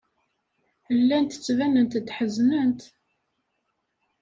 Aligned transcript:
Llant 0.99 1.31
ttbanent-d 1.41 2.07
ḥeznent. 2.17 2.81